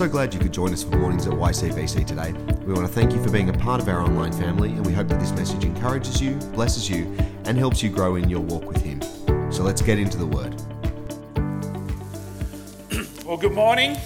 [0.00, 2.32] so glad you could join us for mornings at YCBC today.
[2.64, 4.94] We want to thank you for being a part of our online family, and we
[4.94, 8.64] hope that this message encourages you, blesses you, and helps you grow in your walk
[8.64, 9.02] with Him.
[9.52, 10.54] So let's get into the Word.
[13.26, 13.98] Well, good morning.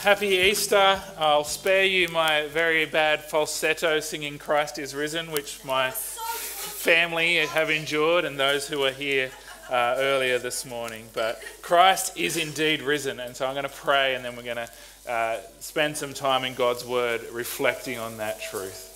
[0.00, 1.02] Happy Easter.
[1.18, 7.68] I'll spare you my very bad falsetto singing Christ is risen, which my family have
[7.68, 9.30] endured and those who are here
[9.74, 11.04] uh, earlier this morning.
[11.12, 14.56] But Christ is indeed risen, and so I'm going to pray and then we're going
[14.56, 14.70] to
[15.10, 18.92] uh, spend some time in God's Word reflecting on that truth.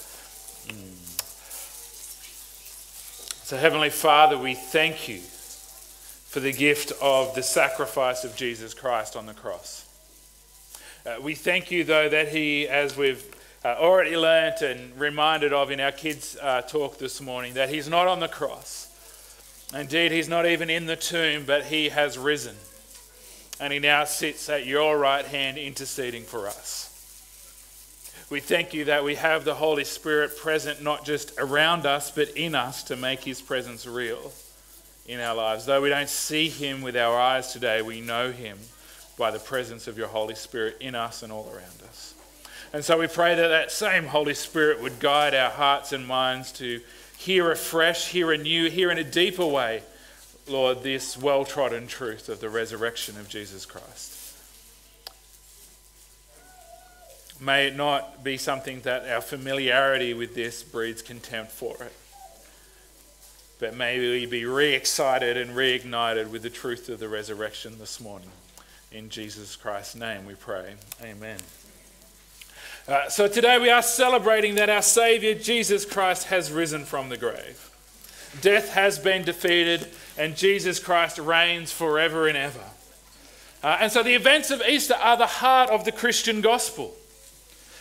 [0.69, 1.05] Mm.
[3.45, 9.17] So, Heavenly Father, we thank you for the gift of the sacrifice of Jesus Christ
[9.17, 9.85] on the cross.
[11.05, 13.25] Uh, we thank you, though, that He, as we've
[13.65, 17.89] uh, already learnt and reminded of in our kids' uh, talk this morning, that He's
[17.89, 18.88] not on the cross.
[19.75, 22.57] Indeed, He's not even in the tomb, but He has risen.
[23.61, 26.87] And He now sits at your right hand interceding for us.
[28.31, 32.29] We thank you that we have the Holy Spirit present not just around us, but
[32.31, 34.33] in us to make His presence real
[35.07, 35.65] in our lives.
[35.65, 38.59] Though we don't see Him with our eyes today, we know Him
[39.19, 42.15] by the presence of your Holy Spirit in us and all around us.
[42.73, 46.53] And so we pray that that same Holy Spirit would guide our hearts and minds
[46.53, 46.81] to
[47.19, 49.83] hear afresh, hear anew, hear in a deeper way,
[50.47, 54.15] Lord, this well trodden truth of the resurrection of Jesus Christ.
[57.41, 61.93] May it not be something that our familiarity with this breeds contempt for it.
[63.61, 68.01] But may we be re excited and reignited with the truth of the resurrection this
[68.01, 68.31] morning.
[68.91, 70.75] In Jesus Christ's name we pray.
[71.03, 71.39] Amen.
[72.89, 77.19] Uh, so today we are celebrating that our Savior Jesus Christ has risen from the
[77.19, 77.71] grave.
[78.41, 79.87] Death has been defeated,
[80.17, 82.65] and Jesus Christ reigns forever and ever.
[83.63, 86.97] Uh, and so the events of Easter are the heart of the Christian gospel.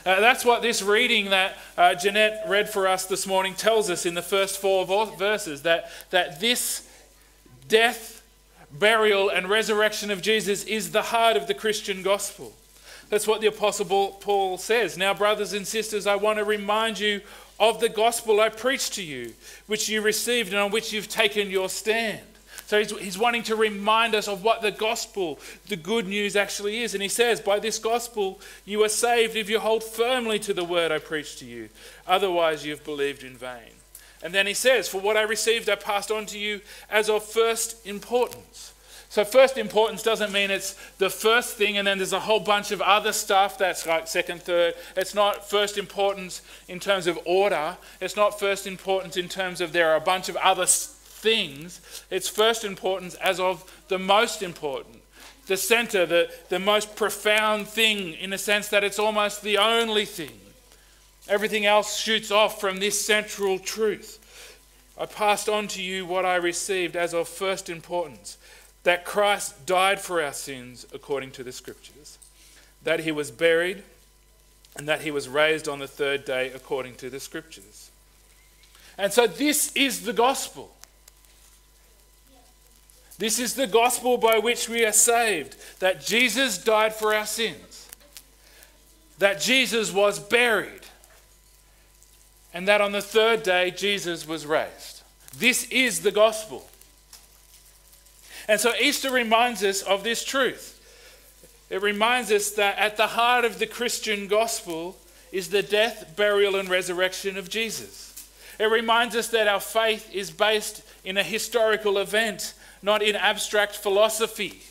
[0.05, 4.06] Uh, that's what this reading that uh, Jeanette read for us this morning tells us
[4.06, 6.85] in the first four verses that, that this
[7.69, 8.24] death,
[8.78, 12.51] burial, and resurrection of Jesus is the heart of the Christian gospel.
[13.09, 13.85] That's what the Apostle
[14.19, 14.97] Paul says.
[14.97, 17.22] Now, brothers and sisters, I want to remind you
[17.59, 19.34] of the gospel I preached to you,
[19.66, 22.22] which you received and on which you've taken your stand.
[22.68, 26.81] So he's, he's wanting to remind us of what the gospel, the good news actually
[26.81, 26.94] is.
[26.94, 30.66] And he says, By this gospel you are saved if you hold firmly to the
[30.66, 31.69] word I preached to you.
[32.06, 33.72] Otherwise, you've believed in vain.
[34.22, 37.24] And then he says, For what I received, I passed on to you as of
[37.24, 38.74] first importance.
[39.09, 42.72] So, first importance doesn't mean it's the first thing and then there's a whole bunch
[42.72, 44.73] of other stuff that's like second, third.
[44.97, 47.78] It's not first importance in terms of order.
[48.01, 52.03] It's not first importance in terms of there are a bunch of other things.
[52.12, 55.01] It's first importance as of the most important,
[55.47, 60.06] the center, the, the most profound thing in the sense that it's almost the only
[60.06, 60.38] thing.
[61.29, 64.24] Everything else shoots off from this central truth.
[65.00, 68.38] I passed on to you what I received as of first importance
[68.88, 72.18] that Christ died for our sins according to the Scriptures,
[72.84, 73.84] that he was buried,
[74.78, 77.92] and that he was raised on the third day according to the Scriptures.
[78.98, 80.74] And so, this is the gospel.
[83.18, 87.90] This is the gospel by which we are saved that Jesus died for our sins,
[89.19, 90.88] that Jesus was buried,
[92.54, 95.02] and that on the third day Jesus was raised.
[95.38, 96.69] This is the gospel.
[98.47, 100.74] And so Easter reminds us of this truth.
[101.69, 104.97] It reminds us that at the heart of the Christian gospel
[105.31, 108.30] is the death, burial, and resurrection of Jesus.
[108.59, 113.75] It reminds us that our faith is based in a historical event, not in abstract
[113.75, 114.62] philosophy,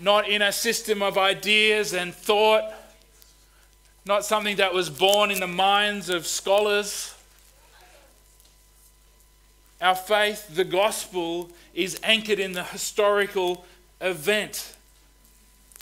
[0.00, 2.72] not in a system of ideas and thought
[4.06, 7.13] not something that was born in the minds of scholars.
[9.84, 13.66] Our faith, the gospel, is anchored in the historical
[14.00, 14.72] event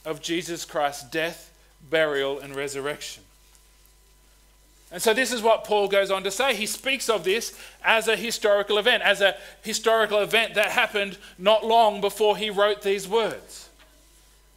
[0.03, 1.53] of Jesus Christ's death,
[1.89, 3.23] burial, and resurrection.
[4.91, 6.53] And so, this is what Paul goes on to say.
[6.53, 11.65] He speaks of this as a historical event, as a historical event that happened not
[11.65, 13.69] long before he wrote these words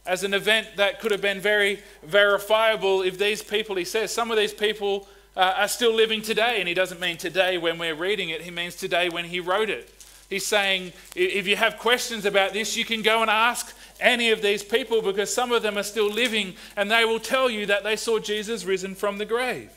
[0.05, 4.31] as an event that could have been very verifiable if these people, he says, some
[4.31, 5.07] of these people
[5.37, 6.57] uh, are still living today.
[6.59, 9.69] And he doesn't mean today when we're reading it, he means today when he wrote
[9.69, 9.93] it.
[10.29, 14.41] He's saying, if you have questions about this, you can go and ask any of
[14.41, 17.85] these people because some of them are still living and they will tell you that
[17.85, 19.71] they saw Jesus risen from the grave.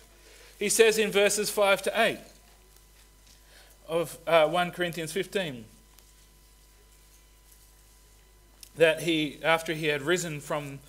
[0.59, 2.19] He says in verses 5 to 8
[3.89, 5.65] of uh, 1 Corinthians 15.
[8.81, 10.81] that he, after he had risen from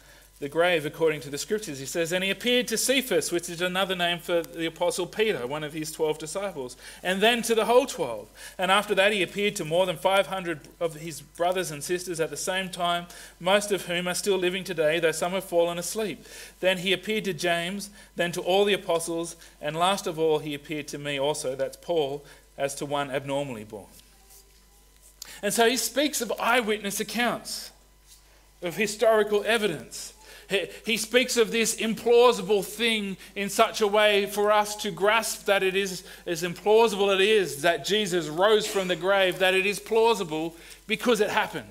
[0.42, 1.78] the grave according to the scriptures.
[1.78, 5.46] He says, And he appeared to Cephas, which is another name for the apostle Peter,
[5.46, 8.28] one of his 12 disciples, and then to the whole 12.
[8.58, 12.32] And after that, he appeared to more than 500 of his brothers and sisters at
[12.32, 13.06] the same time,
[13.40, 16.26] most of whom are still living today, though some have fallen asleep.
[16.60, 20.56] Then he appeared to James, then to all the apostles, and last of all, he
[20.56, 22.26] appeared to me also, that's Paul,
[22.58, 23.86] as to one abnormally born.
[25.44, 27.70] And so he speaks of eyewitness accounts,
[28.64, 30.14] of historical evidence.
[30.86, 35.64] He speaks of this implausible thing in such a way for us to grasp that
[35.64, 39.80] it is as implausible it is that Jesus rose from the grave, that it is
[39.80, 40.56] plausible
[40.88, 41.68] because it happened.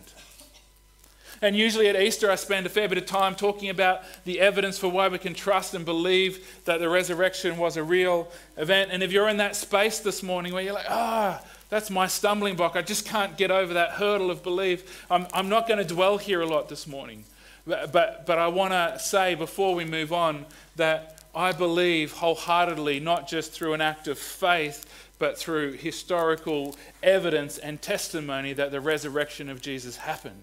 [1.43, 4.79] And usually at Easter, I spend a fair bit of time talking about the evidence
[4.79, 8.29] for why we can trust and believe that the resurrection was a real
[8.59, 8.91] event.
[8.93, 12.07] And if you're in that space this morning where you're like, ah, oh, that's my
[12.09, 15.79] stumbling block, I just can't get over that hurdle of belief, I'm, I'm not going
[15.79, 17.25] to dwell here a lot this morning.
[17.71, 20.47] But, but, I want to say before we move on
[20.77, 24.85] that I believe wholeheartedly, not just through an act of faith,
[25.21, 30.43] but through historical evidence and testimony that the resurrection of Jesus happened.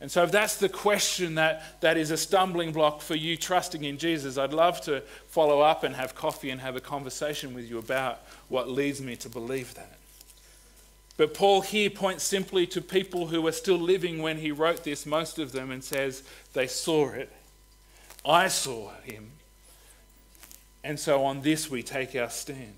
[0.00, 3.84] And so, if that's the question that, that is a stumbling block for you trusting
[3.84, 7.68] in Jesus, I'd love to follow up and have coffee and have a conversation with
[7.68, 9.95] you about what leads me to believe that.
[11.16, 15.06] But Paul here points simply to people who were still living when he wrote this,
[15.06, 16.22] most of them, and says
[16.52, 17.32] they saw it.
[18.24, 19.30] I saw him.
[20.84, 22.74] And so on this we take our stand.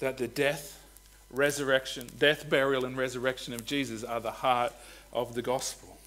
[0.00, 0.80] That the death,
[1.30, 4.72] resurrection, death, burial, and resurrection of Jesus are the heart
[5.12, 5.98] of the gospel.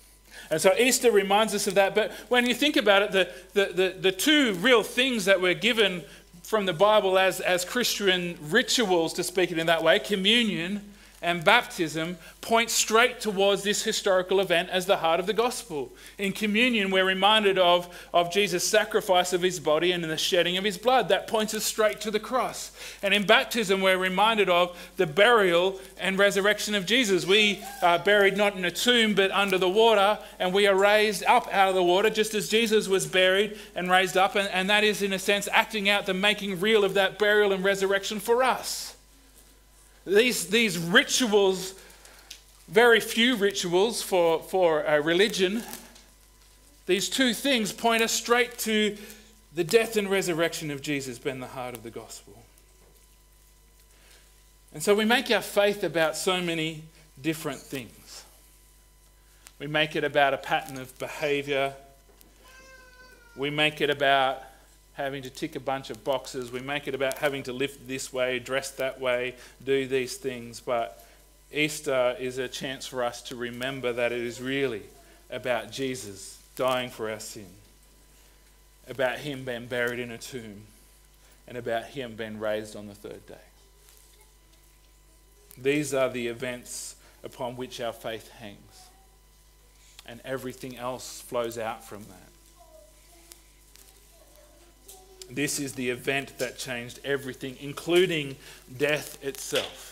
[0.50, 1.94] And so Easter reminds us of that.
[1.94, 5.54] But when you think about it, the, the, the, the two real things that we're
[5.54, 6.04] given
[6.44, 10.82] from the Bible as, as Christian rituals, to speak it in that way, communion
[11.22, 15.94] and baptism point straight towards this historical event as the heart of the gospel.
[16.18, 20.64] In communion, we're reminded of, of Jesus' sacrifice of his body and the shedding of
[20.64, 21.10] his blood.
[21.10, 22.72] That points us straight to the cross.
[23.04, 27.26] And in baptism, we're reminded of the burial and resurrection of Jesus.
[27.26, 31.24] We are buried not in a tomb, but under the water, and we are raised
[31.26, 34.36] up out of the water, just as Jesus was buried and raised up.
[34.36, 37.54] And, and that is, in a sense, acting out the making real of that burial
[37.54, 38.96] and resurrection for us.
[40.06, 41.76] These, these rituals,
[42.68, 45.64] very few rituals for, for a religion,
[46.88, 48.98] these two things point us straight to
[49.54, 52.34] the death and resurrection of Jesus being the heart of the gospel.
[54.74, 56.84] And so we make our faith about so many
[57.22, 58.24] different things.
[59.60, 61.74] We make it about a pattern of behavior.
[63.36, 64.42] We make it about
[65.02, 66.52] having to tick a bunch of boxes.
[66.52, 70.60] We make it about having to lift this way, dress that way, do these things.
[70.60, 71.06] But
[71.52, 74.84] Easter is a chance for us to remember that it is really
[75.30, 77.48] about Jesus dying for our sin,
[78.88, 80.64] about him being buried in a tomb,
[81.48, 83.36] and about him being raised on the third day.
[85.58, 88.88] These are the events upon which our faith hangs,
[90.06, 92.30] and everything else flows out from that.
[95.36, 98.36] This is the event that changed everything, including
[98.78, 99.92] death itself.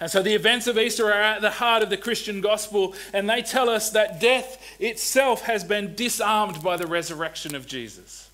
[0.00, 3.28] And so the events of Easter are at the heart of the Christian gospel, and
[3.28, 8.30] they tell us that death itself has been disarmed by the resurrection of Jesus.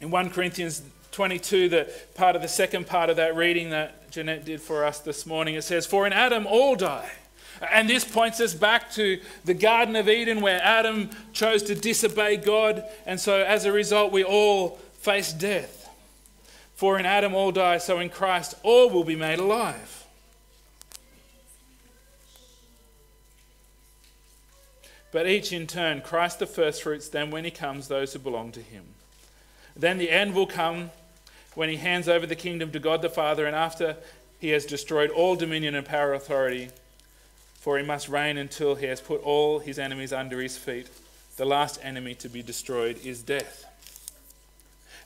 [0.00, 4.44] In 1 Corinthians 22, the part of the second part of that reading that Jeanette
[4.44, 7.10] did for us this morning, it says, For in Adam all die.
[7.60, 12.36] And this points us back to the Garden of Eden where Adam chose to disobey
[12.36, 12.84] God.
[13.06, 15.88] And so as a result, we all face death.
[16.76, 20.06] For in Adam all die, so in Christ all will be made alive.
[25.10, 28.60] But each in turn, Christ the firstfruits, then when he comes, those who belong to
[28.60, 28.84] him.
[29.74, 30.90] Then the end will come
[31.54, 33.96] when he hands over the kingdom to God the Father, and after
[34.38, 36.68] he has destroyed all dominion and power authority
[37.60, 40.88] for he must reign until he has put all his enemies under his feet.
[41.36, 43.64] The last enemy to be destroyed is death.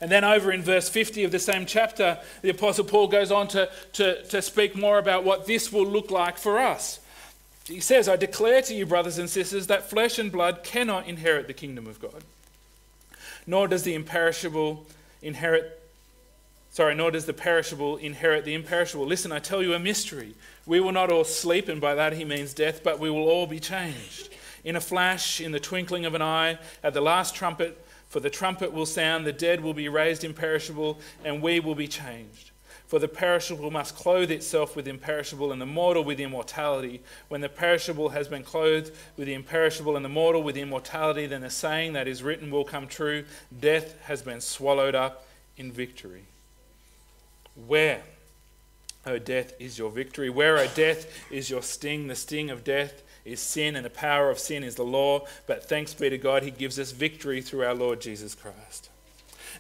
[0.01, 3.47] And then over in verse 50 of the same chapter, the Apostle Paul goes on
[3.49, 6.99] to, to, to speak more about what this will look like for us.
[7.67, 11.47] He says, I declare to you, brothers and sisters, that flesh and blood cannot inherit
[11.47, 12.25] the kingdom of God,
[13.47, 14.87] nor does the imperishable
[15.23, 15.82] inherit
[16.73, 19.05] Sorry, nor does the perishable inherit the imperishable.
[19.05, 20.35] Listen, I tell you a mystery.
[20.65, 23.47] We will not all sleep, and by that he means death, but we will all
[23.47, 24.31] be changed.
[24.65, 28.31] In a flash, in the twinkling of an eye, at the last trumpet, for the
[28.31, 32.53] trumpet will sound, the dead will be raised imperishable, and we will be changed.
[32.87, 37.03] For the perishable must clothe itself with imperishable, and the mortal with immortality.
[37.29, 41.43] When the perishable has been clothed with the imperishable, and the mortal with immortality, then
[41.43, 43.27] the saying that is written will come true
[43.61, 45.27] Death has been swallowed up
[45.59, 46.25] in victory.
[47.55, 48.03] Where,
[49.07, 50.31] O death, is your victory?
[50.31, 52.09] Where, O death, is your sting?
[52.09, 55.27] The sting of death is sin, and the power of sin is the law.
[55.47, 58.91] But thanks be to God, He gives us victory through our Lord Jesus Christ.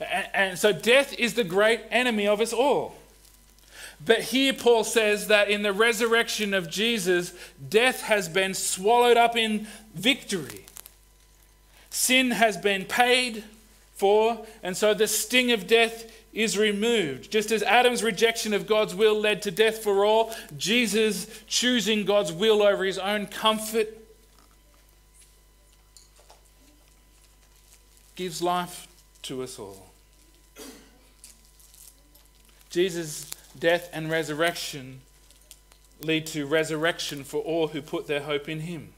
[0.00, 2.96] And, and so death is the great enemy of us all.
[4.04, 7.34] But here Paul says that in the resurrection of Jesus,
[7.68, 10.66] death has been swallowed up in victory.
[11.90, 13.44] Sin has been paid
[13.94, 17.30] for, and so the sting of death is removed.
[17.30, 22.32] Just as Adam's rejection of God's will led to death for all, Jesus choosing God's
[22.32, 23.98] will over his own comfort
[28.14, 28.86] gives life
[29.22, 29.90] to us all.
[32.70, 35.00] Jesus' death and resurrection
[36.02, 38.92] lead to resurrection for all who put their hope in him.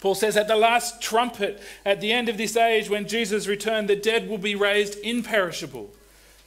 [0.00, 3.88] Paul says at the last trumpet, at the end of this age, when Jesus returned,
[3.88, 5.90] the dead will be raised imperishable.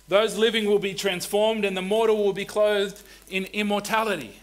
[0.08, 4.40] Those living will be transformed, and the mortal will be clothed in immortality.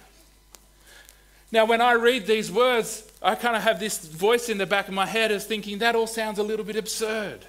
[1.53, 4.89] Now, when I read these words, I kind of have this voice in the back
[4.89, 7.45] of my head as thinking that all sounds a little bit absurd.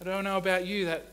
[0.00, 1.06] I don't know about you, that,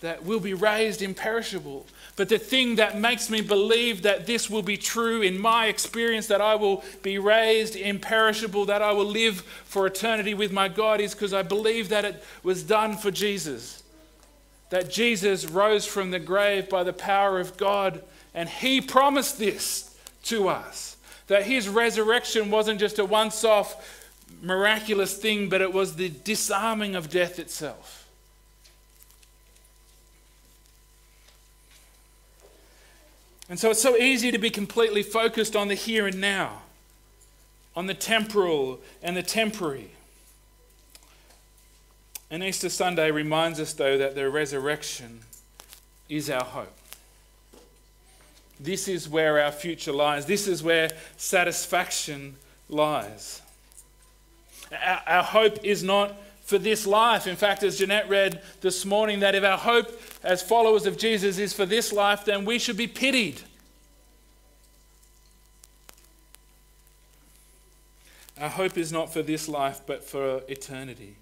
[0.00, 1.86] that we'll be raised imperishable.
[2.16, 6.26] But the thing that makes me believe that this will be true in my experience,
[6.26, 11.00] that I will be raised imperishable, that I will live for eternity with my God,
[11.00, 13.82] is because I believe that it was done for Jesus.
[14.70, 18.02] That Jesus rose from the grave by the power of God,
[18.34, 20.96] and He promised this to us.
[21.28, 24.04] That His resurrection wasn't just a once off
[24.42, 28.06] miraculous thing, but it was the disarming of death itself.
[33.48, 36.62] And so it's so easy to be completely focused on the here and now,
[37.76, 39.90] on the temporal and the temporary.
[42.30, 45.20] And Easter Sunday reminds us, though, that the resurrection
[46.08, 46.72] is our hope.
[48.58, 50.26] This is where our future lies.
[50.26, 52.36] This is where satisfaction
[52.68, 53.42] lies.
[54.72, 57.26] Our, our hope is not for this life.
[57.26, 61.38] In fact, as Jeanette read this morning, that if our hope as followers of Jesus
[61.38, 63.40] is for this life, then we should be pitied.
[68.40, 71.16] Our hope is not for this life, but for eternity.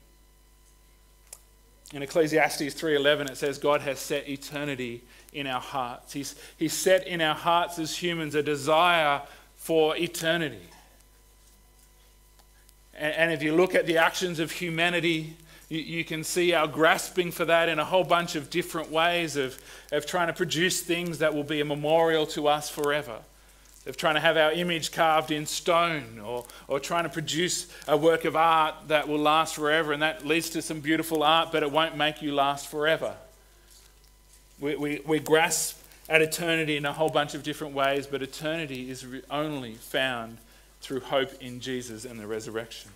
[1.95, 6.13] In Ecclesiastes 3:11 it says God has set eternity in our hearts.
[6.13, 9.23] He's, he's set in our hearts as humans a desire
[9.55, 10.69] for eternity.
[12.97, 15.37] And, if you look at the actions of humanity,
[15.69, 19.35] you, you, can see our grasping for that in a whole bunch of different ways
[19.35, 19.61] of,
[19.91, 23.19] of trying to produce things that will be a memorial to us forever.
[23.87, 27.97] Of trying to have our image carved in stone or, or trying to produce a
[27.97, 29.93] work of art that will last forever.
[29.93, 33.15] And that leads to some beautiful art, but it won't make you last forever.
[34.59, 38.91] We, we, we grasp at eternity in a whole bunch of different ways, but eternity
[38.91, 40.39] is only found
[40.81, 42.91] through hope in Jesus and the resurrection.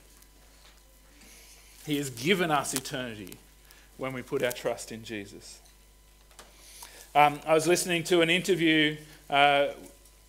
[1.86, 3.34] He has given us eternity
[3.96, 5.58] when we put our trust in Jesus.
[7.14, 8.96] Um, I was listening to an interview
[9.30, 9.68] uh,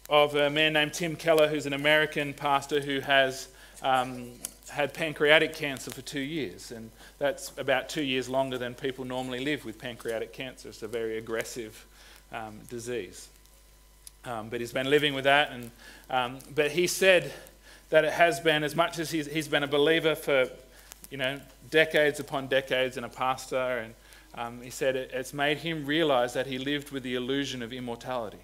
[0.10, 3.48] of a man named Tim Keller, who's an American pastor who has
[3.84, 4.32] um,
[4.70, 6.72] had pancreatic cancer for two years.
[6.72, 6.89] And
[7.20, 10.70] that's about two years longer than people normally live with pancreatic cancer.
[10.70, 11.86] It's a very aggressive
[12.32, 13.30] um, disease.
[14.25, 15.51] Um, but he's been living with that.
[15.51, 15.72] And,
[16.10, 17.32] um, but he said
[17.89, 20.50] that it has been, as much as he's, he's been a believer for,
[21.10, 21.39] you know,
[21.70, 23.94] decades upon decades and a pastor, and
[24.36, 27.74] um, he said it, it's made him realize that he lived with the illusion of
[27.74, 28.38] immortality.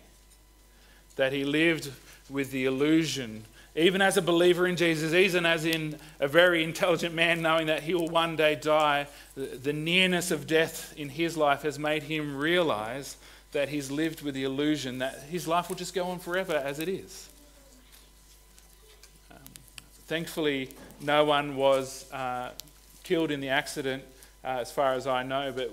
[1.16, 1.92] That he lived
[2.30, 3.46] with the illusion,
[3.76, 7.84] even as a believer in Jesus, even as in a very intelligent man, knowing that
[7.84, 12.38] he will one day die, the, nearness of death in his life has made him
[12.38, 13.18] realize
[13.52, 16.80] that he's lived with the illusion that his life will just go on forever as
[16.80, 17.30] it is.
[20.08, 20.70] Thankfully,
[21.02, 22.52] no one was uh,
[23.04, 24.04] killed in the accident,
[24.44, 25.72] uh, as far as I know, but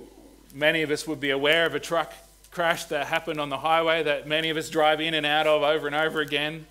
[0.54, 2.12] many of us would be aware of a truck
[2.52, 5.62] crash that happened on the highway that many of us drive in and out of
[5.62, 6.66] over and over again.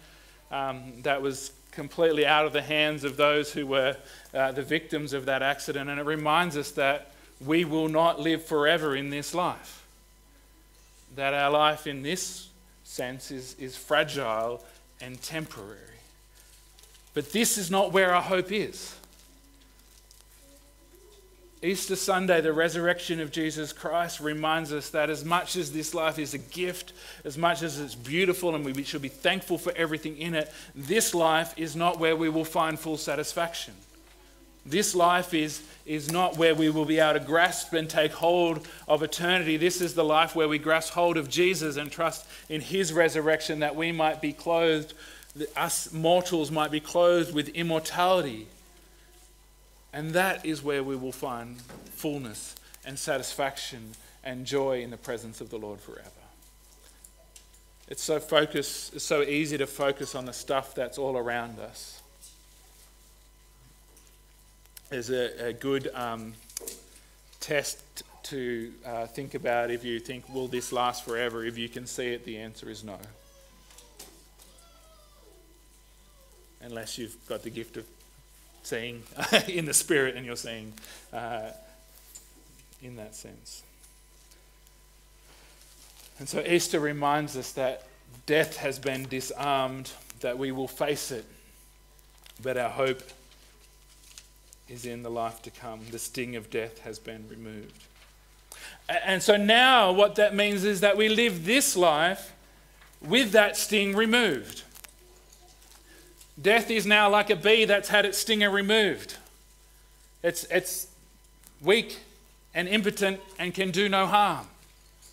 [0.52, 3.98] Um, that was completely out of the hands of those who were
[4.34, 5.90] uh, the victims of that accident.
[5.90, 7.12] And it reminds us that
[7.44, 9.84] we will not live forever in this life.
[11.16, 12.50] That our life in this
[12.84, 14.64] sense is, is fragile
[15.02, 15.78] and temporary.
[17.14, 18.96] But this is not where our hope is.
[21.64, 26.18] Easter Sunday, the resurrection of Jesus Christ, reminds us that as much as this life
[26.18, 26.92] is a gift,
[27.24, 31.14] as much as it's beautiful and we should be thankful for everything in it, this
[31.14, 33.76] life is not where we will find full satisfaction.
[34.66, 38.68] This life is, is not where we will be able to grasp and take hold
[38.88, 39.58] of eternity.
[39.58, 43.60] This is the life where we grasp hold of Jesus and trust in his resurrection
[43.60, 44.96] that we might be clothed,
[45.56, 48.48] us mortals might be clothed with immortality
[49.94, 51.58] and that is where we will find
[51.96, 52.56] fullness
[52.86, 53.92] and satisfaction
[54.24, 56.10] and joy in the presence of the Lord forever.
[57.88, 62.02] It's so focus, it's so easy to focus on the stuff that's all around us.
[64.90, 66.34] There's a, a good um,
[67.40, 71.44] test to uh, think about if you think, will this last forever?
[71.44, 72.98] If you can see it, the answer is no.
[76.62, 77.86] Unless you've got the gift of
[78.64, 79.04] seeing
[79.48, 80.74] in the spirit and you're seeing
[81.14, 81.50] uh,
[82.82, 83.64] in that sense.
[86.20, 87.88] And so Easter reminds us that
[88.26, 91.26] death has been disarmed, that we will face it,
[92.42, 93.02] but our hope
[94.70, 95.82] is in the life to come.
[95.92, 97.84] The sting of death has been removed.
[98.88, 102.34] And so now, what that means is that we live this life
[103.02, 104.64] with that sting removed.
[106.42, 109.18] Death is now like a bee that's had its stinger removed.
[110.24, 110.88] It's, it's
[111.62, 112.00] weak
[112.54, 114.48] and impotent and can do no harm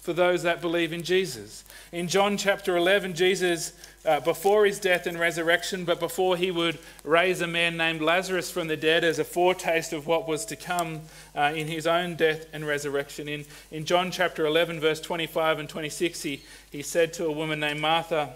[0.01, 1.65] for those that believe in Jesus.
[1.93, 3.73] In John chapter 11, Jesus,
[4.07, 8.51] uh, before his death and resurrection, but before he would raise a man named Lazarus
[8.51, 11.01] from the dead as a foretaste of what was to come
[11.35, 15.69] uh, in his own death and resurrection, in, in John chapter 11, verse 25 and
[15.69, 18.35] 26, he, he said to a woman named Martha,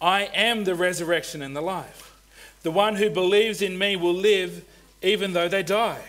[0.00, 2.13] I am the resurrection and the life.
[2.64, 4.64] The one who believes in me will live
[5.02, 6.02] even though they die.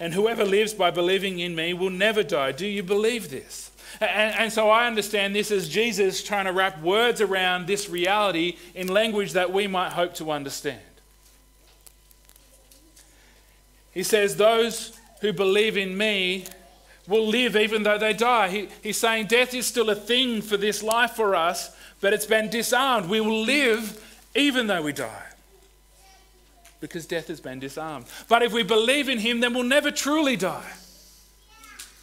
[0.00, 2.52] And whoever lives by believing in me will never die.
[2.52, 3.72] Do you believe this?
[4.00, 8.56] And, and, so I understand this as Jesus trying to wrap words around this reality
[8.76, 10.78] in language that we might hope to understand.
[13.90, 16.44] He says, Those who believe in me
[17.08, 18.50] will live even though they die.
[18.50, 22.26] He, he's saying death is still a thing for this life for us, but it's
[22.26, 23.08] been disarmed.
[23.08, 24.00] We will live
[24.36, 25.24] even though we die
[26.80, 28.06] because death has been disarmed.
[28.28, 30.72] But if we believe in him, then we'll never truly die.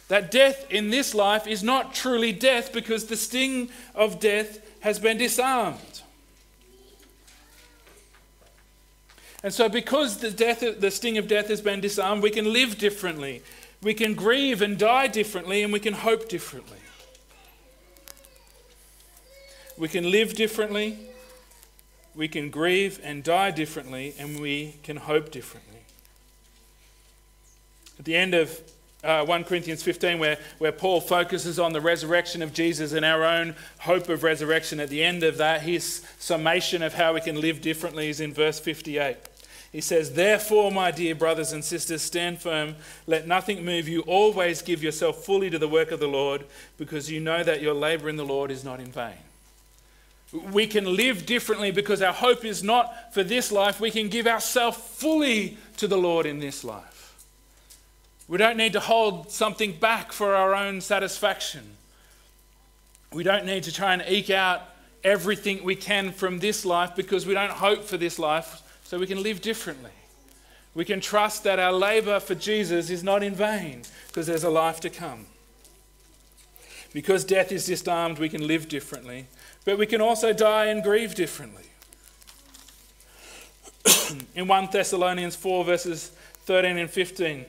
[0.08, 4.98] That death in this life is not truly death because the sting of death has
[4.98, 6.02] been disarmed.
[9.42, 12.78] And so, because the, death, the sting of death has been disarmed, we can live
[12.78, 13.42] differently.
[13.82, 16.78] We can grieve and die differently, and we can hope differently.
[19.76, 20.98] We can live differently,
[22.16, 25.80] we can grieve and die differently, and we can hope differently.
[27.98, 28.60] At the end of
[29.04, 33.24] uh, 1 Corinthians 15, where, where Paul focuses on the resurrection of Jesus and our
[33.24, 37.40] own hope of resurrection, at the end of that, his summation of how we can
[37.40, 39.16] live differently is in verse 58.
[39.70, 42.76] He says, Therefore, my dear brothers and sisters, stand firm.
[43.06, 44.00] Let nothing move you.
[44.02, 46.46] Always give yourself fully to the work of the Lord,
[46.78, 49.25] because you know that your labor in the Lord is not in vain.
[50.32, 53.80] We can live differently because our hope is not for this life.
[53.80, 57.24] We can give ourselves fully to the Lord in this life.
[58.28, 61.62] We don't need to hold something back for our own satisfaction.
[63.12, 64.62] We don't need to try and eke out
[65.04, 69.06] everything we can from this life because we don't hope for this life, so we
[69.06, 69.92] can live differently.
[70.74, 74.50] We can trust that our labor for Jesus is not in vain because there's a
[74.50, 75.26] life to come.
[76.92, 79.26] Because death is disarmed, we can live differently.
[79.66, 81.64] But we can also die and grieve differently.
[84.34, 86.12] in 1 Thessalonians 4, verses
[86.44, 87.44] 13 and 15,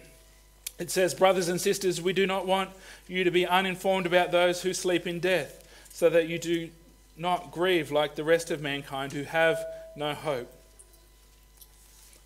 [0.79, 2.71] it says, Brothers and sisters, we do not want
[3.07, 6.69] you to be uninformed about those who sleep in death, so that you do
[7.17, 9.63] not grieve like the rest of mankind who have
[9.95, 10.51] no hope.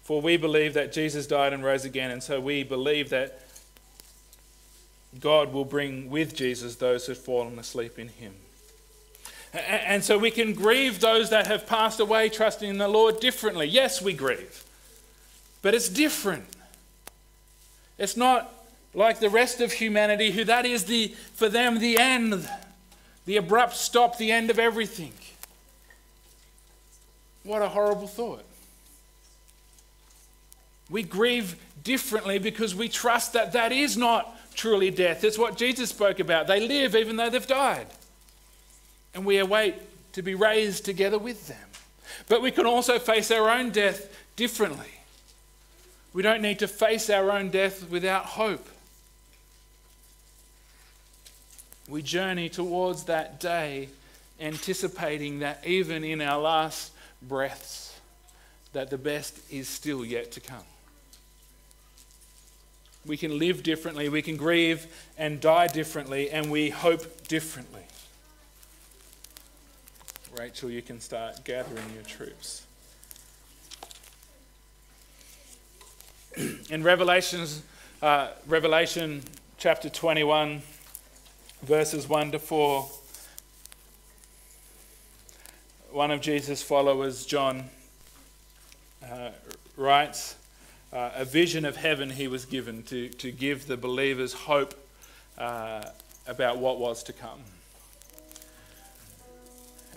[0.03, 3.41] For we believe that Jesus died and rose again, and so we believe that
[5.19, 8.33] God will bring with Jesus those who have fallen asleep in him.
[9.53, 13.65] And so we can grieve those that have passed away trusting in the Lord differently.
[13.65, 14.63] Yes, we grieve,
[15.61, 16.45] but it's different.
[17.97, 18.53] It's not
[18.93, 22.49] like the rest of humanity, who that is the, for them the end,
[23.25, 25.13] the abrupt stop, the end of everything.
[27.43, 28.45] What a horrible thought.
[30.89, 35.23] We grieve differently because we trust that that is not truly death.
[35.23, 36.47] It's what Jesus spoke about.
[36.47, 37.87] They live even though they've died
[39.13, 39.75] and we await
[40.13, 41.57] to be raised together with them.
[42.27, 44.91] But we can also face our own death differently.
[46.13, 48.67] We don't need to face our own death without hope.
[51.87, 53.89] We journey towards that day,
[54.39, 57.99] anticipating that even in our last breaths,
[58.73, 60.63] that the best is still yet to come.
[63.05, 64.85] We can live differently, we can grieve
[65.17, 67.83] and die differently, and we hope differently.
[70.37, 72.65] Rachel, you can start gathering your troops.
[76.69, 77.63] In Revelations,
[78.01, 79.23] uh, Revelation
[79.57, 80.61] chapter 21,
[81.63, 82.89] verses 1 to 4,
[85.91, 87.65] one of Jesus' followers, John,
[89.03, 89.31] uh,
[89.75, 90.37] writes,
[90.93, 94.75] uh, a vision of heaven he was given to, to give the believers hope
[95.37, 95.83] uh,
[96.25, 97.41] about what was to come.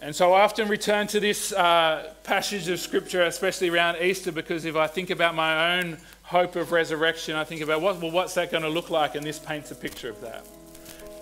[0.05, 4.67] And so I often return to this uh, passage of scripture, especially around Easter, because
[4.67, 8.35] if I think about my own hope of resurrection, I think about what, well, what's
[8.35, 9.14] that going to look like?
[9.14, 10.47] And this paints a picture of that.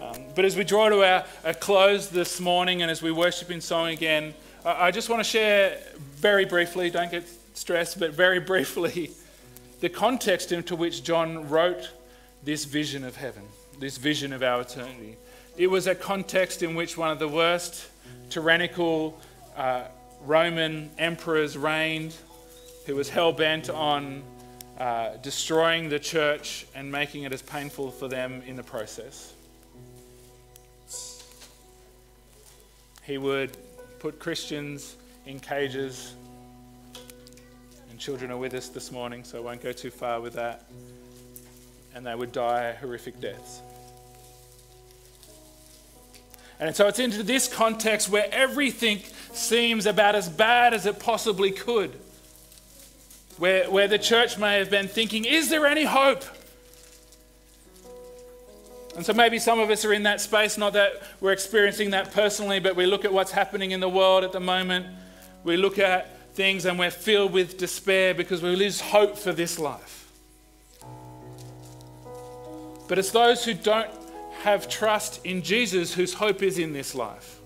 [0.01, 3.53] Um, but as we draw to our, our, close this morning and as we worship
[3.53, 5.79] in song again, I, I just want to share
[6.17, 7.23] very briefly, don't get
[7.55, 9.13] stressed, but very briefly,
[9.79, 11.89] the context into which John wrote
[12.43, 13.45] this vision of heaven,
[13.79, 15.19] this vision of our eternity.
[15.57, 17.87] It was a context in which one of the worst
[18.31, 19.21] tyrannical
[19.57, 19.85] uh,
[20.25, 22.15] Roman emperors reigned,
[22.87, 24.23] who was hell bent on
[24.79, 29.35] uh, destroying the church and making it as painful for them in the process.
[33.05, 33.57] He would
[33.99, 36.15] put Christians in cages,
[37.91, 40.65] and children are with us this morning, so I won't go too far with that.
[41.95, 43.61] And they would die horrific deaths.
[46.63, 49.01] And so it's into this context where everything
[49.33, 51.99] seems about as bad as it possibly could.
[53.37, 56.23] Where, where the church may have been thinking, is there any hope?
[58.95, 62.13] And so maybe some of us are in that space, not that we're experiencing that
[62.13, 64.87] personally, but we look at what's happening in the world at the moment.
[65.43, 69.59] We look at things and we're filled with despair because we lose hope for this
[69.59, 70.13] life.
[72.87, 73.91] But it's those who don't
[74.43, 77.41] have trust in Jesus whose hope is in this life.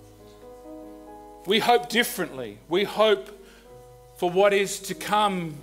[1.47, 2.59] We hope differently.
[2.69, 3.29] We hope
[4.17, 5.57] for what is to come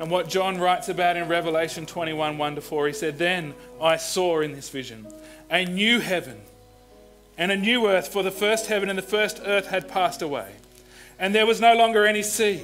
[0.00, 2.86] and what John writes about in Revelation 21 1 to 4.
[2.86, 5.06] He said, Then I saw in this vision
[5.50, 6.40] a new heaven
[7.36, 10.52] and a new earth, for the first heaven and the first earth had passed away,
[11.18, 12.62] and there was no longer any sea.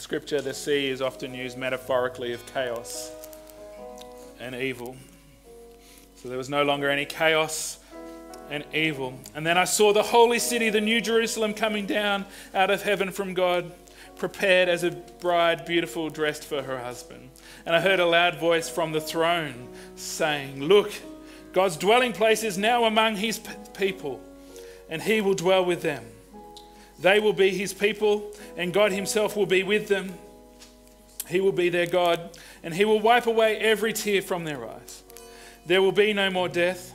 [0.00, 3.12] Scripture, the sea is often used metaphorically of chaos
[4.40, 4.96] and evil.
[6.16, 7.78] So there was no longer any chaos
[8.48, 9.12] and evil.
[9.34, 13.10] And then I saw the holy city, the new Jerusalem, coming down out of heaven
[13.10, 13.72] from God,
[14.16, 17.28] prepared as a bride, beautiful, dressed for her husband.
[17.66, 20.92] And I heard a loud voice from the throne saying, Look,
[21.52, 23.38] God's dwelling place is now among his
[23.74, 24.22] people,
[24.88, 26.04] and he will dwell with them.
[27.00, 30.14] They will be his people, and God himself will be with them.
[31.28, 35.02] He will be their God, and he will wipe away every tear from their eyes.
[35.64, 36.92] There will be no more death,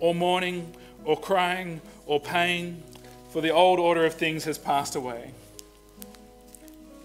[0.00, 2.82] or mourning, or crying, or pain,
[3.30, 5.32] for the old order of things has passed away.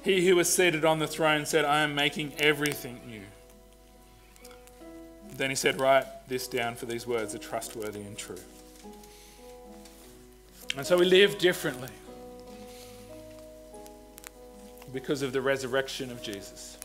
[0.03, 3.23] He who was seated on the throne said, I am making everything new.
[5.35, 8.37] Then he said, Write this down, for these words are trustworthy and true.
[10.75, 11.89] And so we live differently
[14.93, 16.77] because of the resurrection of Jesus.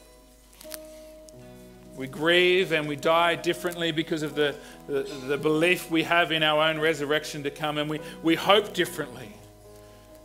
[1.97, 4.55] We grieve and we die differently because of the,
[4.87, 8.73] the, the, belief we have in our own resurrection to come, and we, we hope
[8.73, 9.31] differently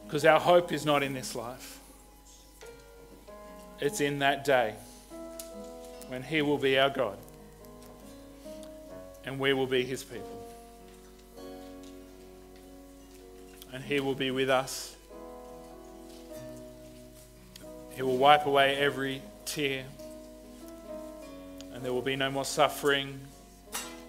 [0.06, 1.80] because our hope is not in this life.
[3.80, 4.76] It's in that day
[6.08, 7.18] when He will be our God
[9.26, 10.47] and we will be His people.
[13.78, 14.96] And He will be with us.
[17.92, 19.86] He will wipe away every tear,
[21.72, 23.20] and there will be no more suffering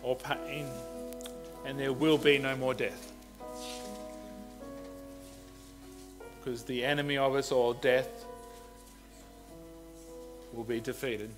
[0.02, 0.64] or pain,
[1.66, 3.12] and there will be no more death.
[6.40, 8.08] Because the enemy of us all, death,
[10.54, 11.28] will be defeated.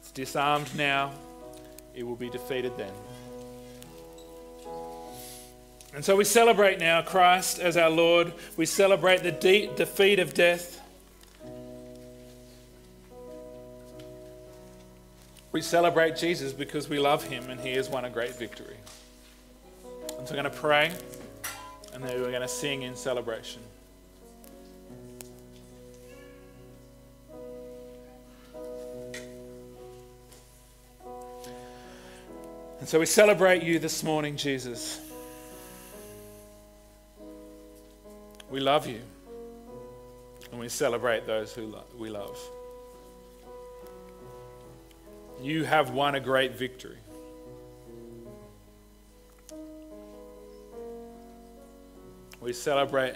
[0.00, 1.12] It's disarmed now,
[1.94, 2.92] it will be defeated then.
[5.94, 8.32] And so we celebrate now Christ as our Lord.
[8.56, 10.80] We celebrate the de defeat of death.
[15.50, 18.76] We celebrate Jesus because we love him and he has won a great victory.
[20.18, 20.92] And so we're going to pray
[21.94, 23.62] and then we're going to sing in celebration.
[32.78, 35.00] And so we celebrate you this morning, Jesus.
[38.50, 39.00] We love you.
[40.50, 42.38] And we celebrate those who lo- we love.
[45.40, 46.96] You have won a great victory.
[52.40, 53.14] We celebrate,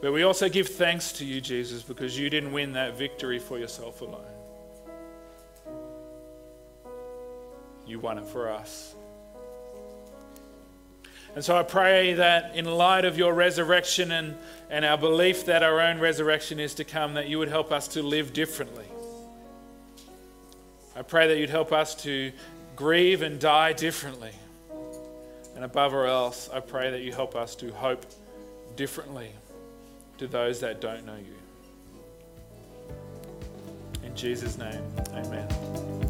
[0.00, 3.58] but we also give thanks to you, Jesus, because you didn't win that victory for
[3.58, 4.24] yourself alone.
[7.86, 8.94] You won it for us.
[11.34, 14.36] And so I pray that in light of your resurrection and,
[14.68, 17.88] and our belief that our own resurrection is to come, that you would help us
[17.88, 18.86] to live differently.
[20.96, 22.32] I pray that you'd help us to
[22.74, 24.32] grieve and die differently.
[25.54, 28.04] And above all else, I pray that you help us to hope
[28.76, 29.30] differently
[30.18, 31.34] to those that don't know you.
[34.04, 34.82] In Jesus' name,
[35.14, 36.09] amen.